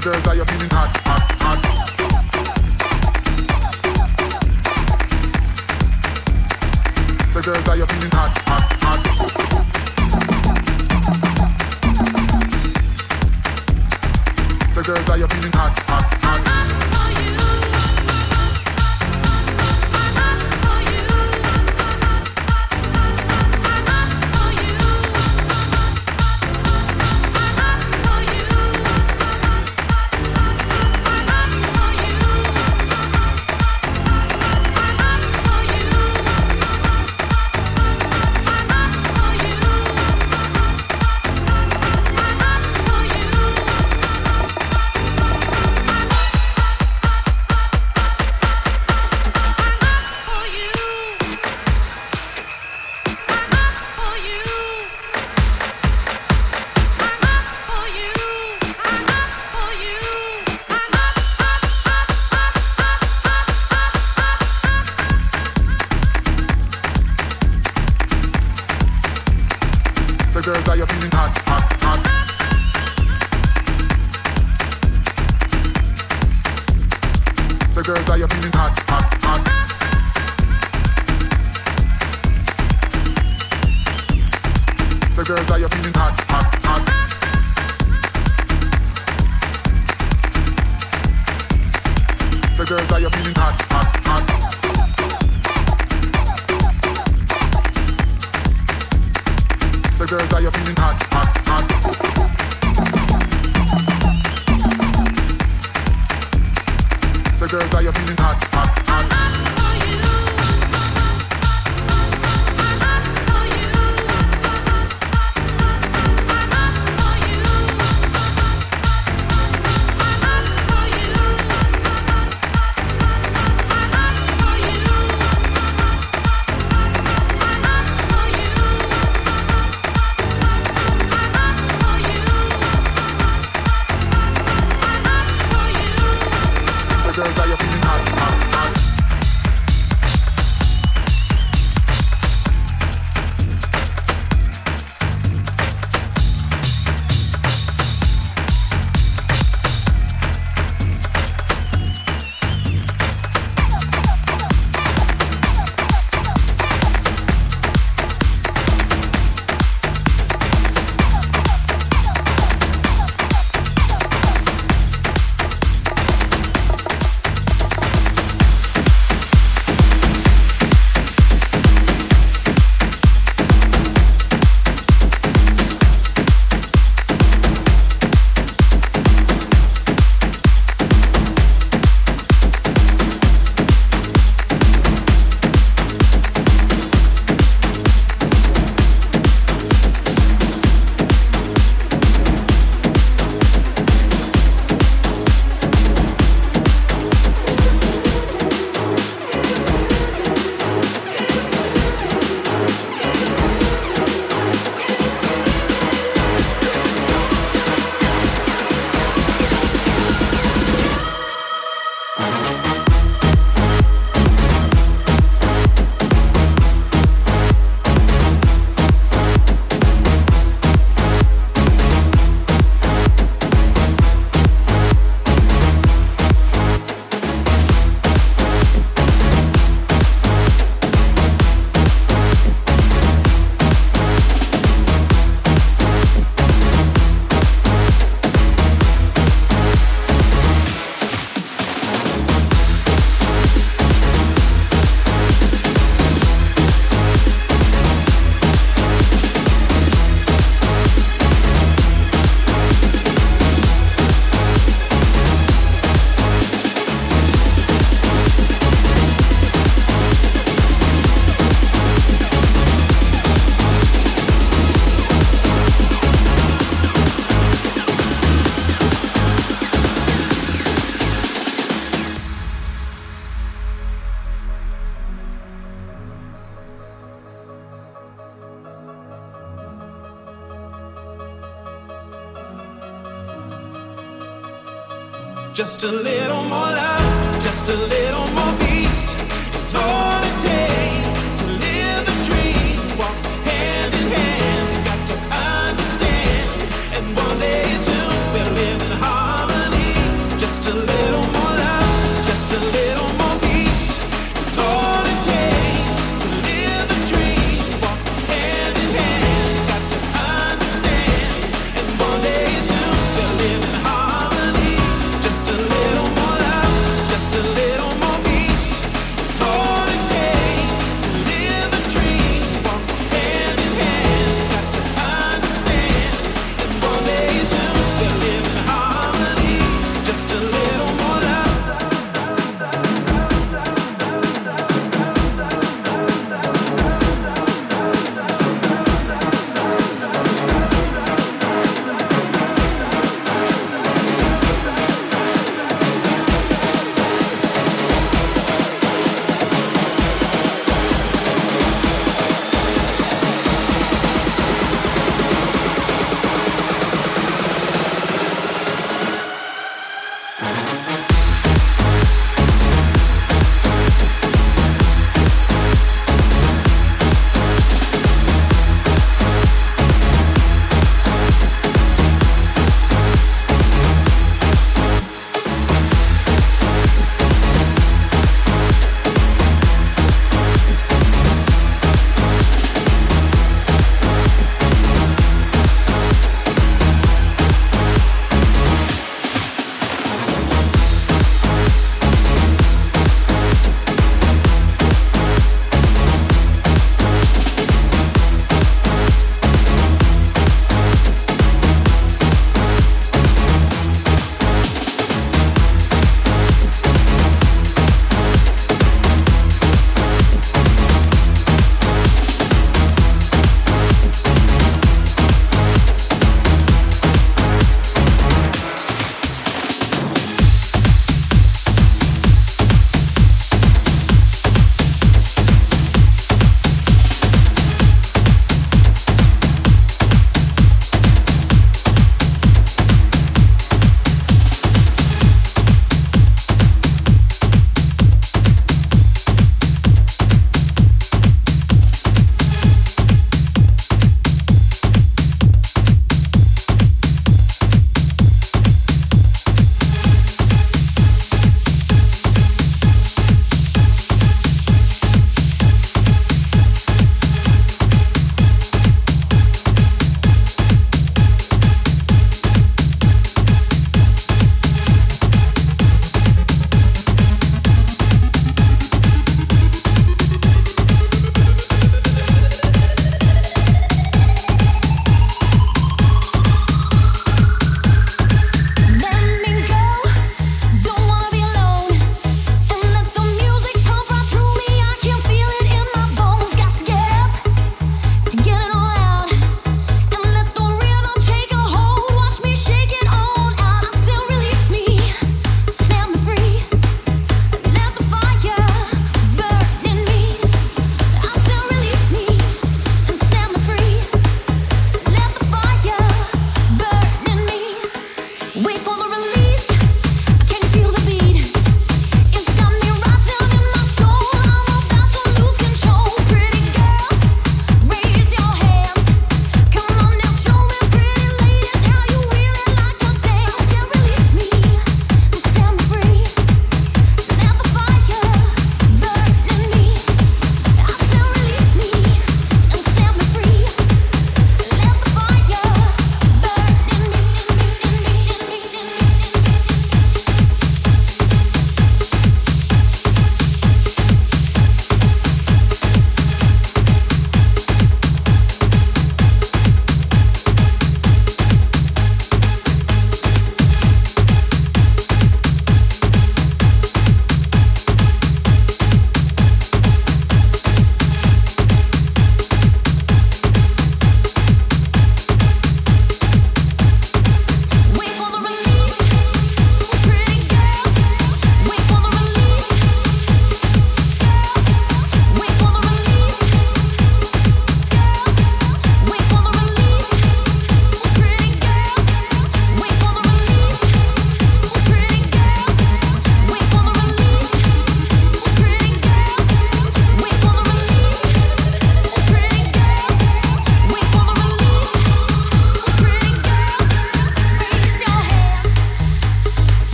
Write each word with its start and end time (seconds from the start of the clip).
the 0.00 0.10
girls 0.10 0.26
are 0.28 0.34
you 0.34 0.44
feeling 0.46 0.70
hot, 0.70 0.96
hot, 1.04 1.30
hot. 1.40 1.60
Say, 7.32 7.42
girls 7.42 7.68
are 7.68 7.76
you 7.76 7.86
feeling 7.86 8.10
hot, 8.10 8.38
hot, 8.46 8.72
hot. 8.80 9.06
Say, 14.74 14.82
girls 14.82 15.10
are 15.10 15.18
you're 15.18 15.28
feeling 15.28 15.52
hot, 15.52 15.78
hot. 15.80 16.09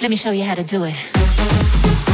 Let 0.00 0.08
me 0.08 0.16
show 0.16 0.30
you 0.30 0.44
how 0.44 0.54
to 0.54 0.64
do 0.64 0.84
it. 0.84 2.09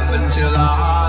up 0.00 0.10
until 0.14 0.56
I 0.56 0.99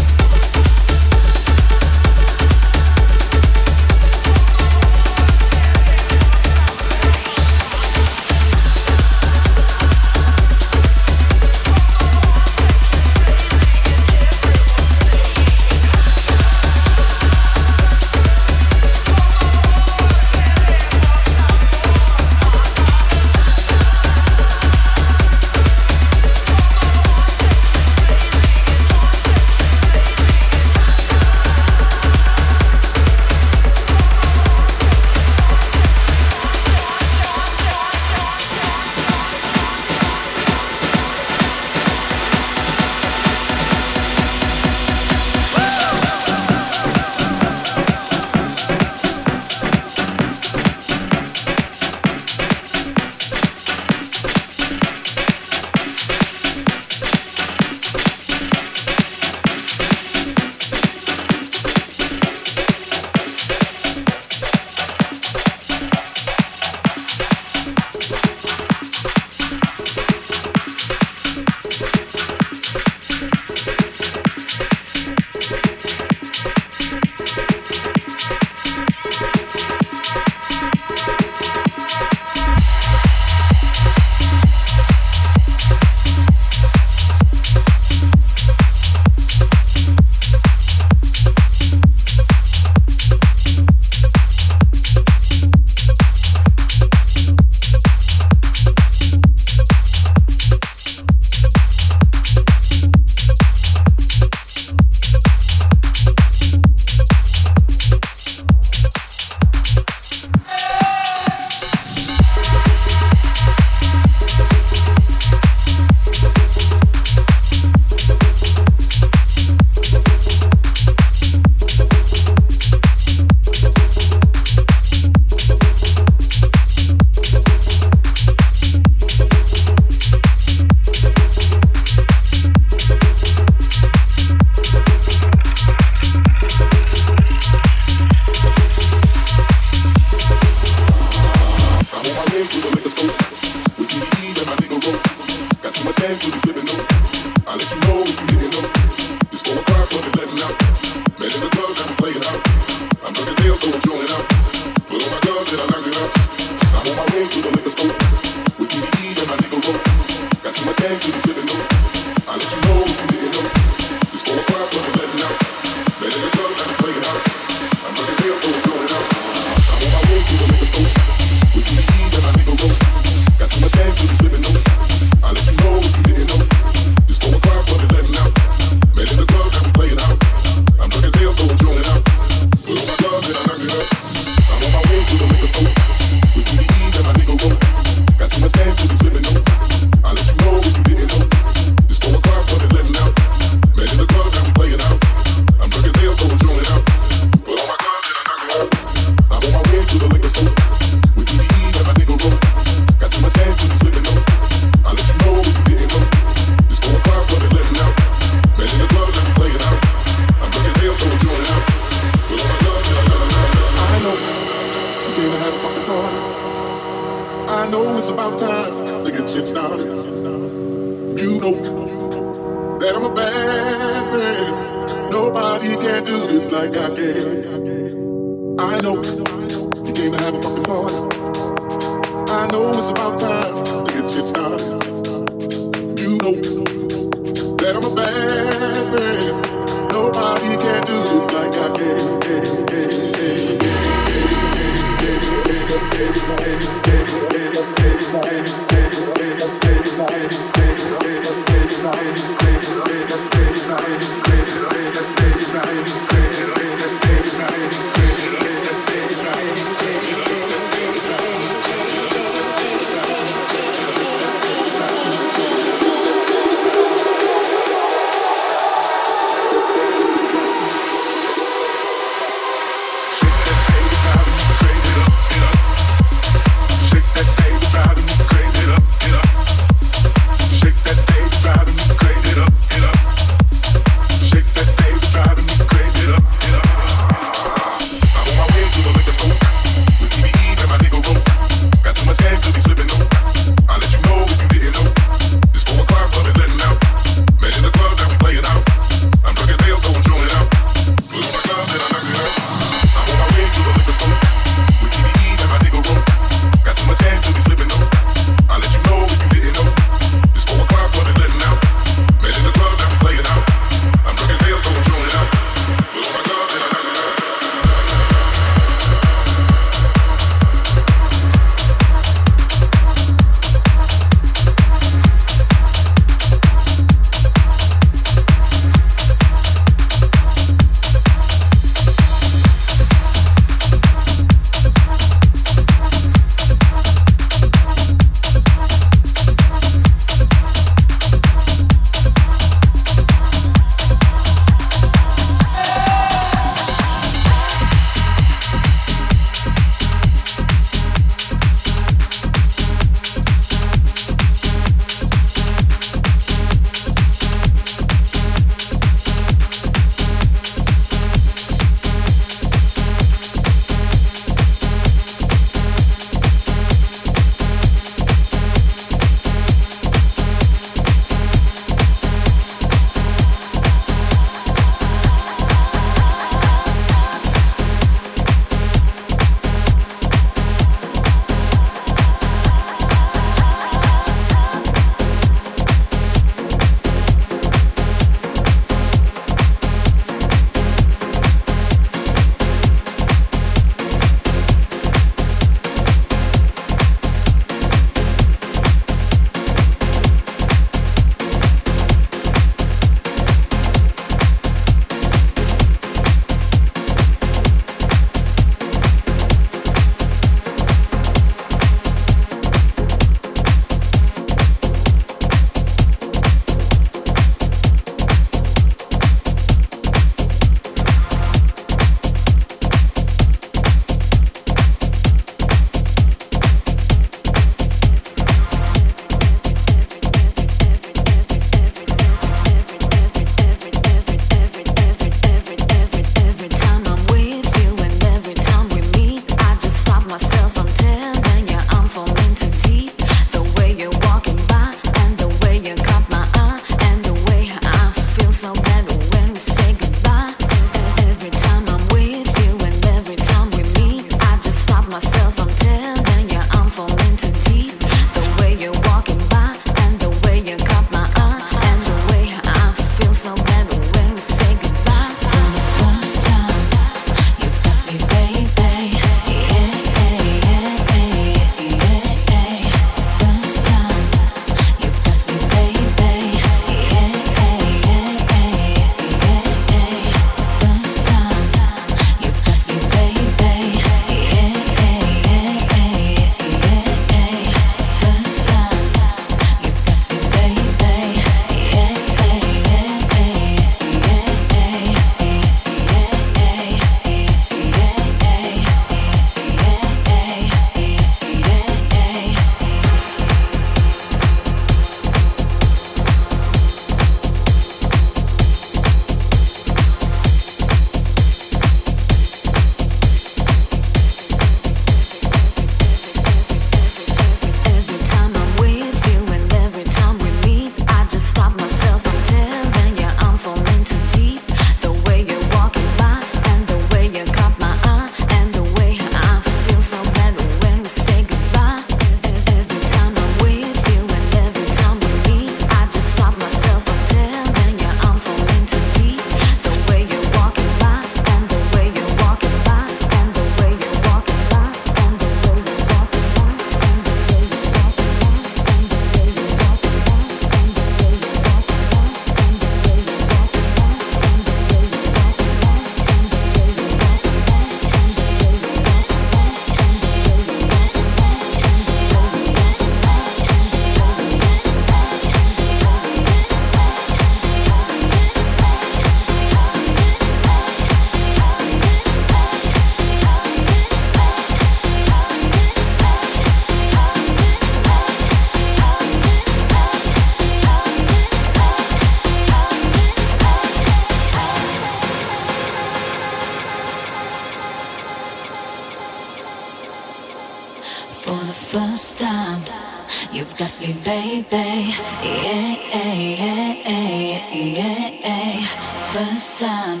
got 593.60 593.78
me, 593.78 593.92
baby. 593.92 594.96
Yeah, 595.22 595.76
yeah, 595.92 596.14
yeah, 596.14 597.52
yeah. 597.52 598.10
yeah. 598.24 598.66
First 599.12 599.60
time 599.60 600.00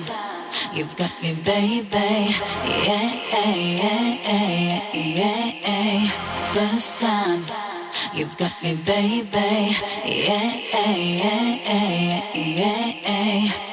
you've 0.72 0.96
got 0.96 1.12
me, 1.22 1.34
baby. 1.34 2.32
Yeah, 2.64 3.12
yeah, 3.36 4.16
yeah, 4.16 4.94
yeah. 4.94 6.08
First 6.54 7.00
time 7.00 7.42
you've 8.14 8.34
got 8.38 8.54
me, 8.62 8.76
baby. 8.76 9.76
Yeah, 10.08 10.56
yeah, 10.72 10.96
yeah, 10.96 11.58
yeah, 11.68 12.34
yeah, 12.34 12.92
yeah. 13.04 13.69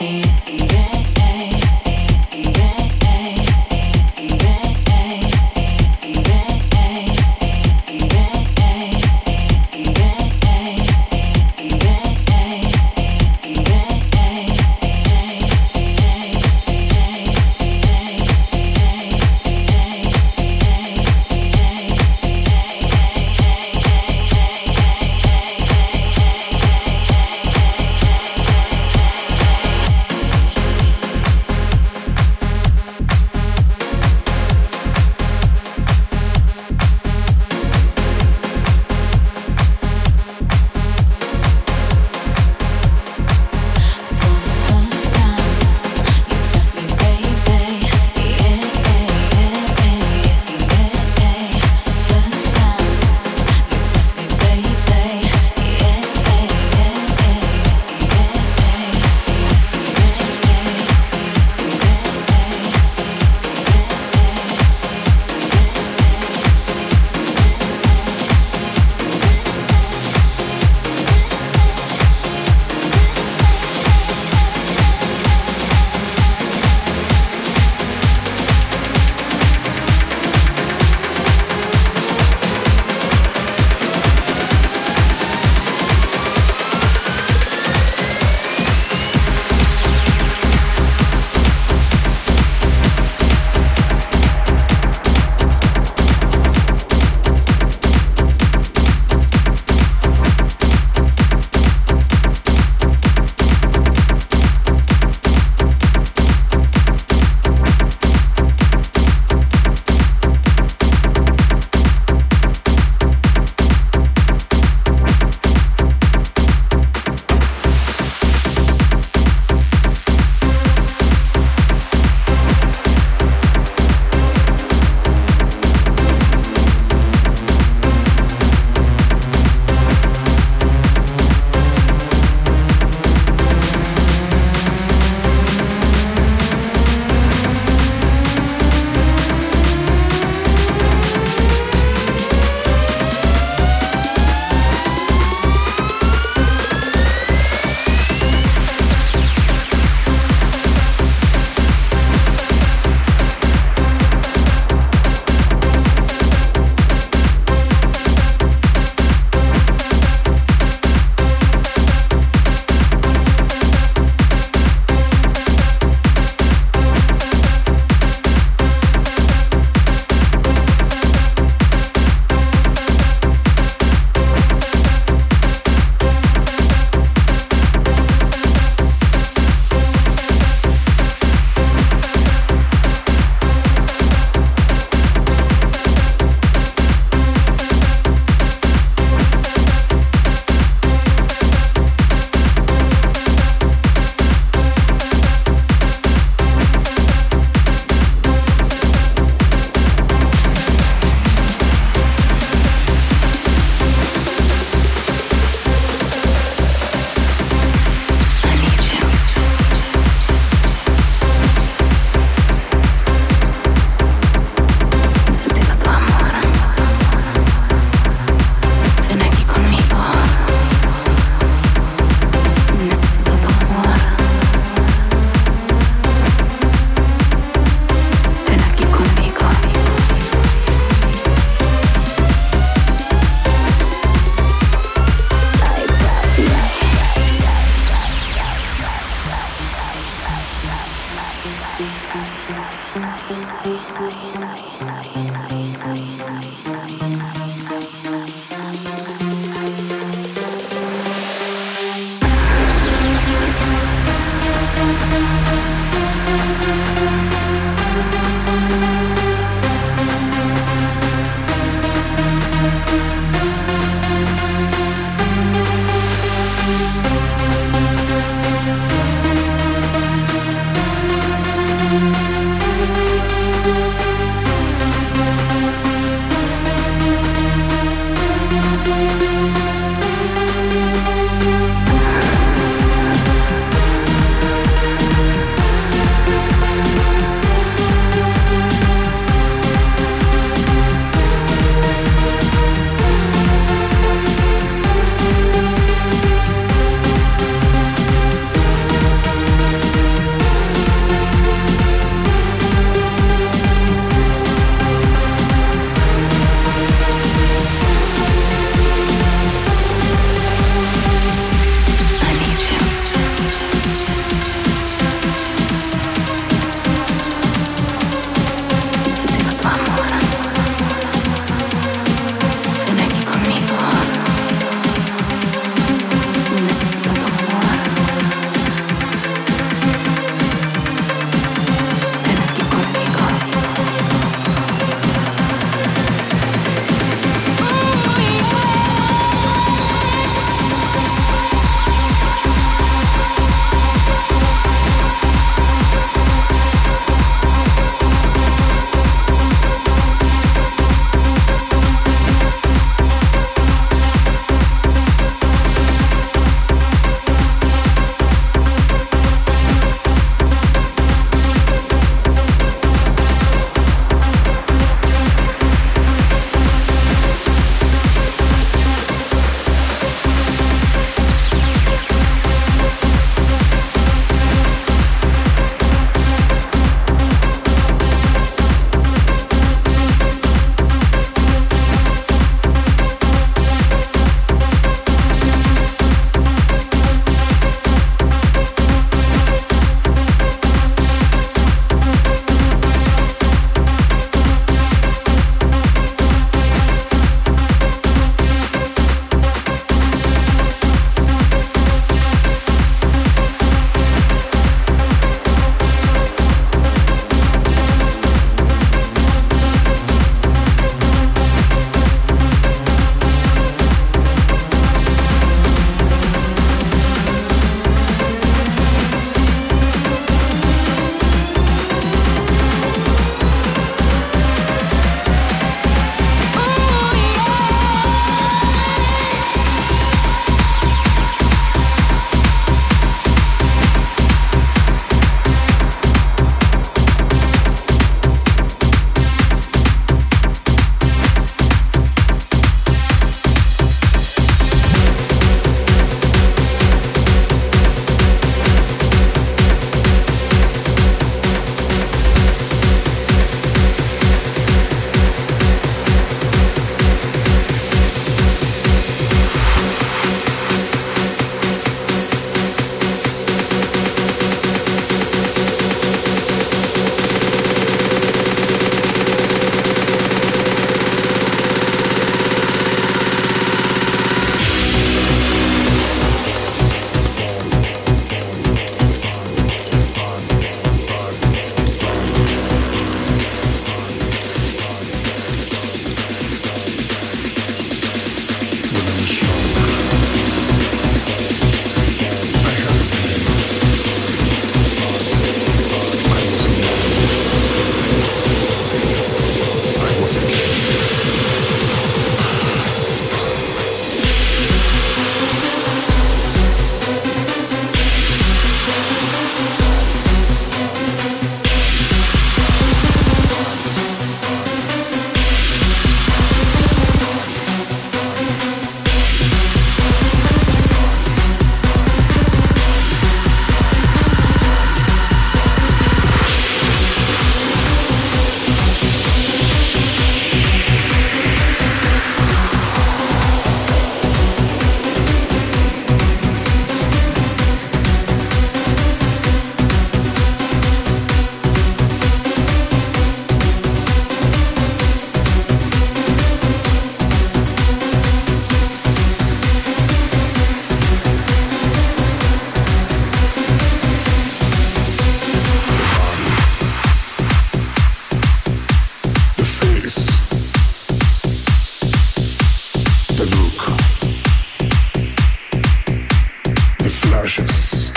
Passages. 567.48 568.17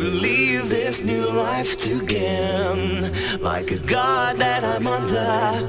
Believe 0.00 0.70
this 0.70 1.04
new 1.04 1.26
life 1.26 1.78
to 1.78 2.00
gain, 2.06 3.12
like 3.40 3.70
a 3.70 3.78
god 3.78 4.38
that 4.38 4.64
I'm 4.64 4.86
under. 4.86 5.68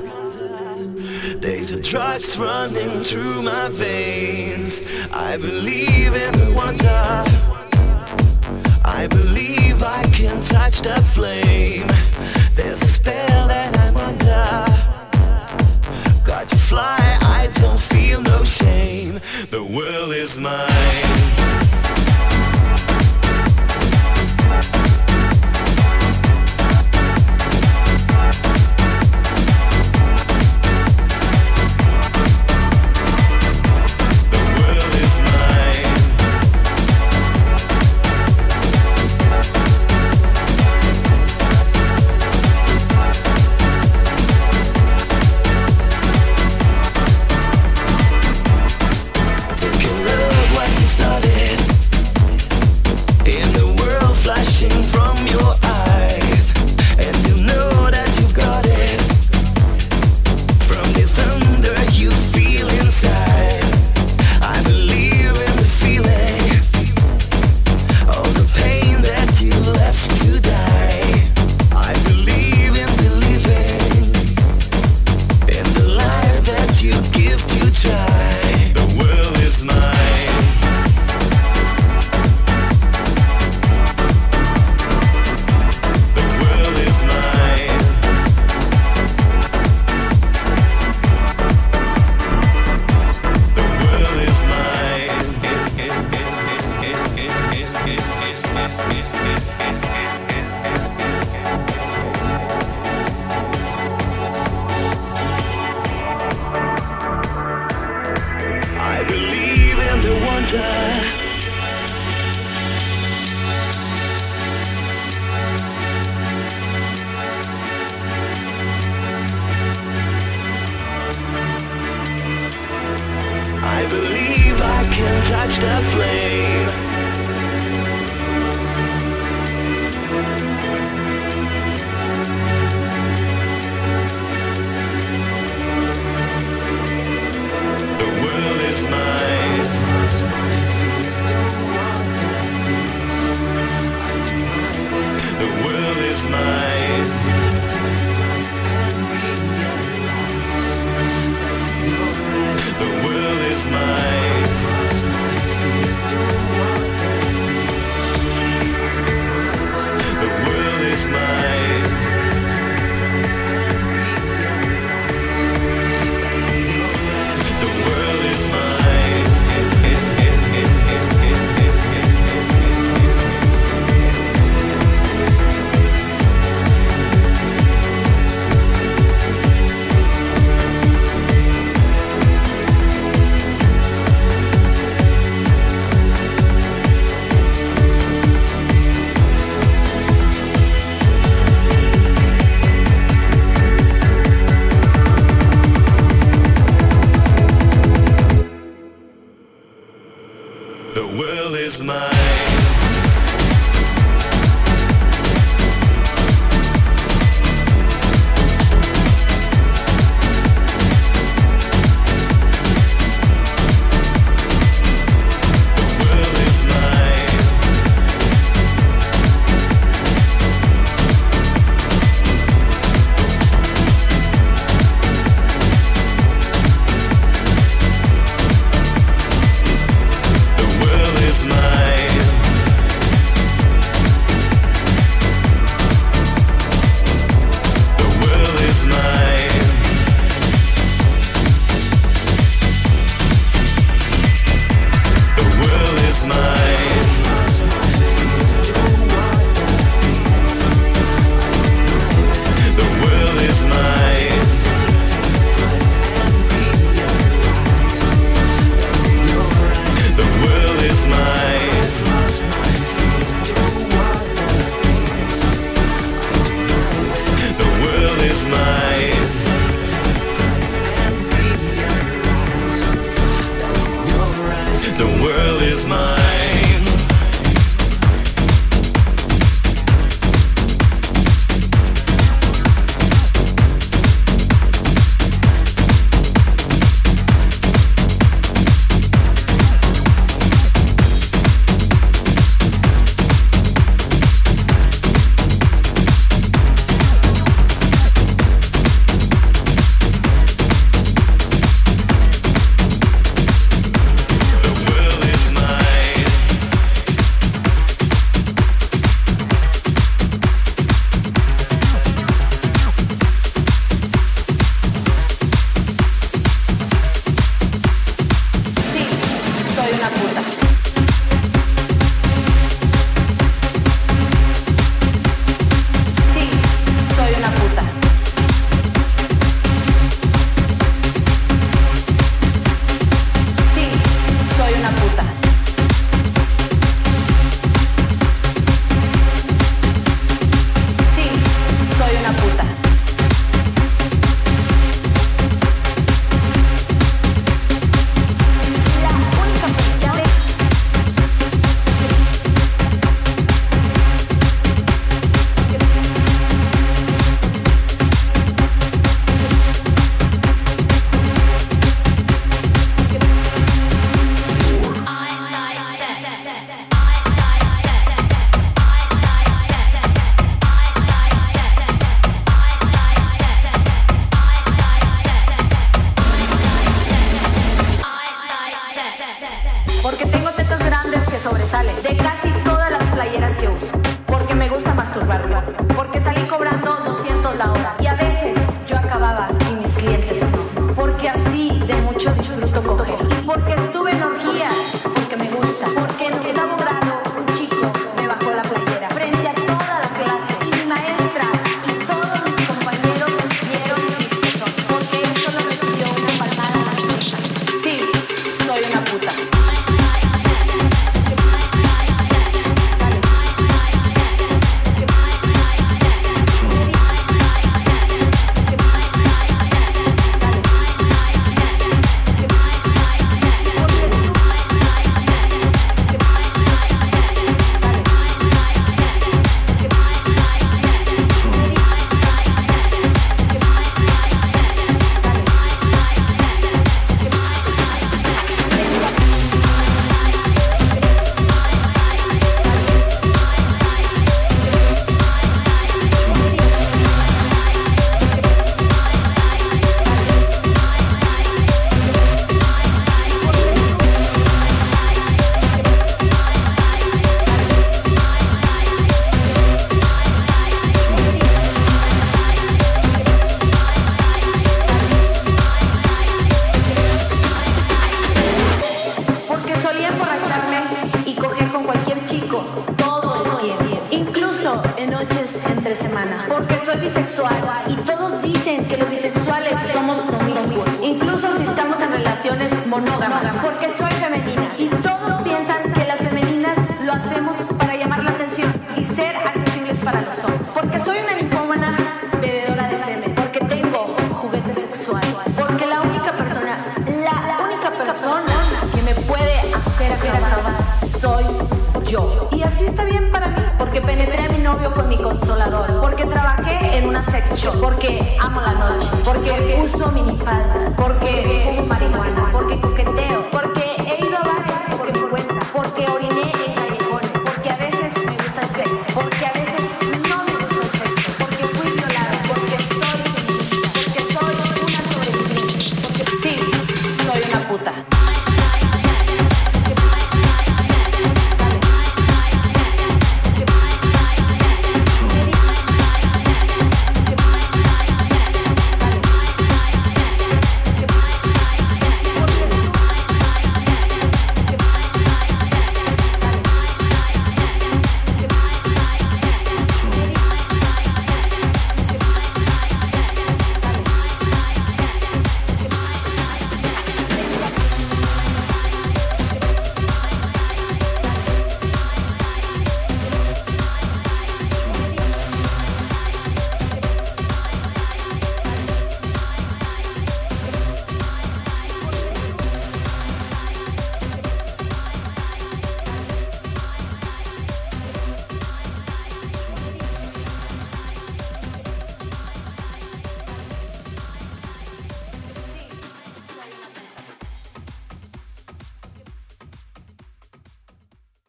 Days 1.40 1.72
of 1.72 1.82
drugs 1.82 2.38
running 2.38 3.03
through 3.03 3.41
my 3.41 3.68
veins. 3.69 4.82
I 5.11 5.36
believe 5.38 6.15
in 6.15 6.32
the 6.41 6.53
wonder. 6.56 7.23
I 8.86 9.07
believe 9.10 9.84
I 9.84 10.03
can 10.14 10.41
touch 10.41 10.82
the 10.82 11.02
flame. 11.14 11.88
There's 12.56 12.82
a 12.82 12.88
spell 12.88 13.48
that 13.49 13.78
I'm 13.86 13.98
under. 13.98 14.65
Got 16.23 16.48
to 16.49 16.56
fly, 16.56 17.18
I 17.22 17.49
don't 17.56 17.82
feel 17.82 18.22
no 18.22 18.44
shame. 18.45 19.19
The 19.49 19.64
world 19.64 20.14
is 20.14 20.38
mine. 20.38 21.80